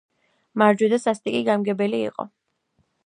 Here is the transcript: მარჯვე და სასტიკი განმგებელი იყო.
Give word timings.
მარჯვე 0.61 0.89
და 0.93 0.99
სასტიკი 1.03 1.43
განმგებელი 1.51 2.01
იყო. 2.09 2.27